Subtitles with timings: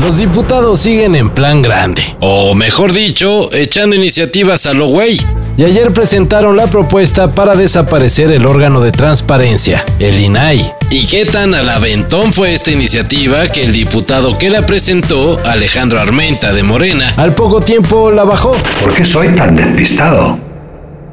[0.00, 5.18] Los diputados siguen en plan grande, o mejor dicho, echando iniciativas a lo güey.
[5.56, 10.72] Y ayer presentaron la propuesta para desaparecer el órgano de transparencia, el INAI.
[10.90, 16.00] ¿Y qué tan al aventón fue esta iniciativa que el diputado que la presentó, Alejandro
[16.00, 18.52] Armenta de Morena, al poco tiempo la bajó?
[18.82, 20.36] ¿Por qué soy tan despistado?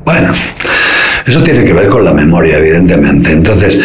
[0.04, 0.34] Bueno,
[1.27, 3.32] eso tiene que ver con la memoria, evidentemente.
[3.32, 3.80] Entonces,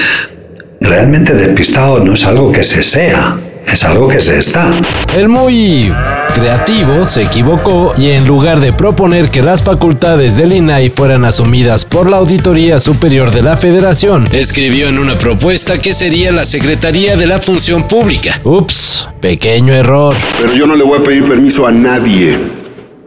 [0.81, 4.71] realmente despistado no es algo que se sea, es algo que se está.
[5.17, 5.93] El muy
[6.35, 11.85] creativo se equivocó y en lugar de proponer que las facultades del INAI fueran asumidas
[11.85, 17.17] por la Auditoría Superior de la Federación, escribió en una propuesta que sería la Secretaría
[17.17, 18.41] de la Función Pública.
[18.45, 20.15] Ups, pequeño error.
[20.41, 22.39] Pero yo no le voy a pedir permiso a nadie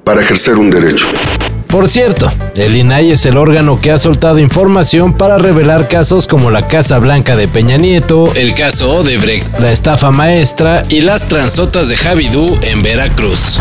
[0.04, 1.06] para ejercer un derecho.
[1.70, 6.50] Por cierto, el INAI es el órgano que ha soltado información para revelar casos como
[6.50, 11.88] la Casa Blanca de Peña Nieto, el caso Odebrecht, la estafa maestra y las transotas
[11.88, 13.60] de Javidú en Veracruz.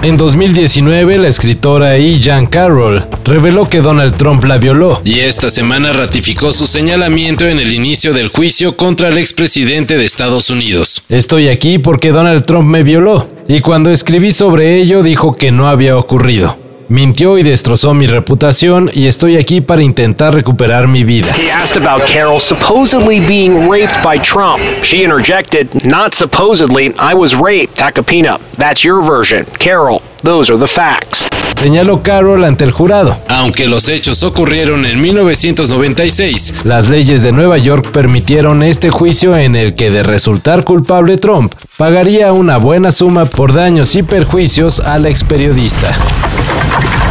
[0.00, 2.18] En 2019, la escritora E.
[2.18, 7.60] Jean Carroll reveló que Donald Trump la violó y esta semana ratificó su señalamiento en
[7.60, 11.02] el inicio del juicio contra el expresidente de Estados Unidos.
[11.08, 15.68] Estoy aquí porque Donald Trump me violó y cuando escribí sobre ello dijo que no
[15.68, 16.56] había ocurrido.
[16.92, 21.32] Mintió y destrozó mi reputación y estoy aquí para intentar recuperar mi vida.
[21.34, 24.60] He asked about Carol supposedly being raped by Trump.
[24.82, 28.38] She interjected, not supposedly, I was raped, Takapina.
[28.58, 29.46] That's your version.
[29.58, 31.26] Carol, those are the facts.
[31.58, 33.16] Señaló Carroll ante el jurado.
[33.28, 39.56] Aunque los hechos ocurrieron en 1996, las leyes de Nueva York permitieron este juicio en
[39.56, 44.98] el que de resultar culpable Trump pagaría una buena suma por daños y perjuicios a
[44.98, 45.96] la experiodista.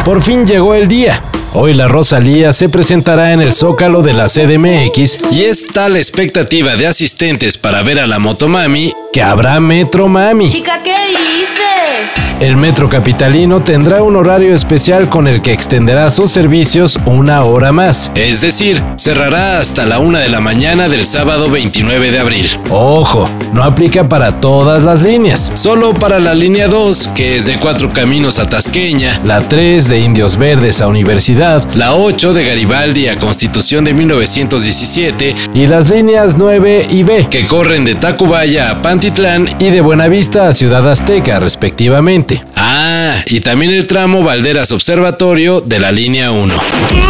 [0.05, 1.21] Por fin llegó el día.
[1.53, 6.77] Hoy la Rosalía se presentará en el Zócalo de la CDMX y es tal expectativa
[6.77, 10.49] de asistentes para ver a la Motomami que habrá Metro Mami.
[10.49, 12.20] Chica, ¿qué dices?
[12.41, 17.71] El Metro Capitalino tendrá un horario especial con el que extenderá sus servicios una hora
[17.71, 18.09] más.
[18.15, 22.47] Es decir, cerrará hasta la una de la mañana del sábado 29 de abril.
[22.71, 27.59] Ojo, no aplica para todas las líneas, solo para la línea 2, que es de
[27.59, 33.07] Cuatro Caminos a Tasqueña, la 3 de Indios Verdes a Universidad, la 8 de Garibaldi
[33.07, 38.81] a Constitución de 1917 y las líneas 9 y B, que corren de Tacubaya a
[38.81, 42.30] Pantitlán y de Buenavista a Ciudad Azteca, respectivamente.
[42.55, 46.53] Ah, y también el tramo Valderas Observatorio de la línea 1.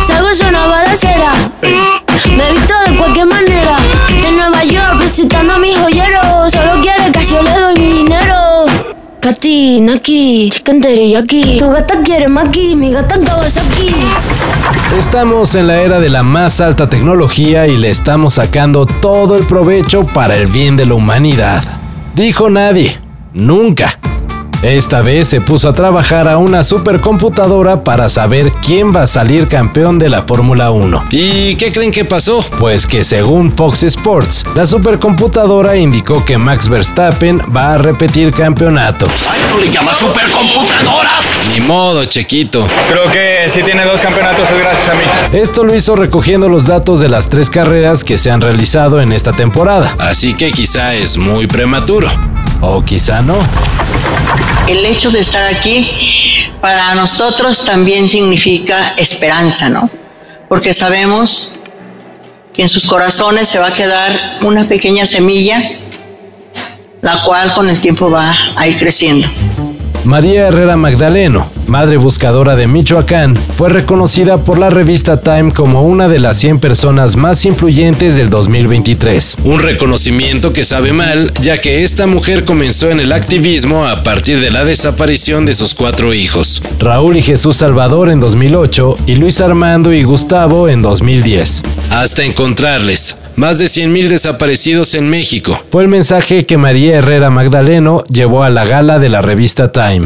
[0.02, 1.34] Salgo es una balacera.
[2.36, 3.78] Me visto de cualquier manera.
[4.10, 6.50] En Nueva York visitando a mi joyero.
[6.50, 8.66] Solo quiere que yo le doy mi dinero.
[9.22, 11.60] Pati, Naki, chicken teriyaki.
[11.60, 13.94] Tu gata quiere maki, mi gata Kawasaki.
[14.98, 19.46] Estamos en la era de la más alta tecnología y le estamos sacando todo el
[19.46, 21.64] provecho para el bien de la humanidad.
[22.16, 23.00] Dijo nadie,
[23.34, 24.01] nunca.
[24.64, 29.48] Esta vez se puso a trabajar a una supercomputadora para saber quién va a salir
[29.48, 31.06] campeón de la Fórmula 1.
[31.10, 32.46] ¿Y qué creen que pasó?
[32.60, 39.08] Pues que según Fox Sports, la supercomputadora indicó que Max Verstappen va a repetir campeonato.
[39.60, 41.10] ¿Le llama supercomputadora?
[41.52, 42.68] Ni modo, chequito.
[42.88, 45.04] Creo que si tiene dos campeonatos es gracias a mí.
[45.34, 49.12] Esto lo hizo recogiendo los datos de las tres carreras que se han realizado en
[49.12, 49.96] esta temporada.
[49.98, 52.10] Así que quizá es muy prematuro.
[52.62, 53.40] O quizá no.
[54.68, 55.92] El hecho de estar aquí
[56.62, 59.90] para nosotros también significa esperanza, ¿no?
[60.48, 61.54] Porque sabemos
[62.54, 65.62] que en sus corazones se va a quedar una pequeña semilla,
[67.02, 69.28] la cual con el tiempo va a ir creciendo.
[70.06, 76.08] María Herrera Magdaleno, madre buscadora de Michoacán, fue reconocida por la revista Time como una
[76.08, 79.38] de las 100 personas más influyentes del 2023.
[79.44, 84.40] Un reconocimiento que sabe mal, ya que esta mujer comenzó en el activismo a partir
[84.40, 89.40] de la desaparición de sus cuatro hijos, Raúl y Jesús Salvador en 2008 y Luis
[89.40, 91.64] Armando y Gustavo en 2010.
[91.92, 93.21] Hasta encontrarles.
[93.36, 95.60] Más de 100.000 desaparecidos en México.
[95.72, 100.06] Fue el mensaje que María Herrera Magdaleno llevó a la gala de la revista Time.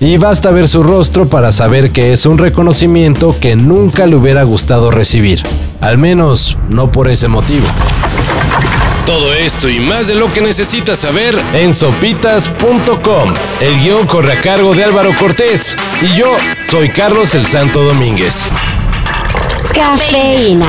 [0.00, 4.42] Y basta ver su rostro para saber que es un reconocimiento que nunca le hubiera
[4.42, 5.42] gustado recibir.
[5.80, 7.66] Al menos no por ese motivo.
[9.06, 13.34] Todo esto y más de lo que necesitas saber en sopitas.com.
[13.60, 16.36] El guion corre a cargo de Álvaro Cortés y yo
[16.68, 18.46] soy Carlos el Santo Domínguez.
[19.74, 20.68] Cafeína.